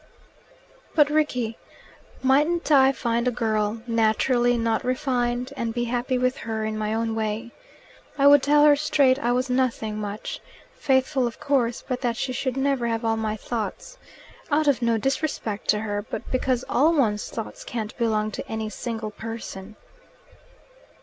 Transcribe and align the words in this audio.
"But, 0.95 1.11
Rickie, 1.11 1.59
mightn't 2.23 2.71
I 2.71 2.91
find 2.91 3.27
a 3.27 3.29
girl 3.31 3.83
naturally 3.85 4.57
not 4.57 4.83
refined 4.83 5.53
and 5.55 5.75
be 5.75 5.83
happy 5.83 6.17
with 6.17 6.37
her 6.37 6.65
in 6.65 6.75
my 6.75 6.91
own 6.91 7.13
way? 7.13 7.51
I 8.17 8.25
would 8.25 8.41
tell 8.41 8.63
her 8.65 8.75
straight 8.75 9.19
I 9.19 9.31
was 9.31 9.47
nothing 9.47 9.99
much 9.99 10.39
faithful, 10.73 11.27
of 11.27 11.39
course, 11.39 11.83
but 11.87 12.01
that 12.01 12.17
she 12.17 12.33
should 12.33 12.57
never 12.57 12.87
have 12.87 13.05
all 13.05 13.15
my 13.15 13.35
thoughts. 13.37 13.99
Out 14.49 14.67
of 14.67 14.81
no 14.81 14.97
disrespect 14.97 15.67
to 15.67 15.81
her, 15.81 16.01
but 16.01 16.31
because 16.31 16.65
all 16.67 16.95
one's 16.95 17.29
thoughts 17.29 17.63
can't 17.63 17.95
belong 17.97 18.31
to 18.31 18.49
any 18.51 18.71
single 18.71 19.11
person." 19.11 19.75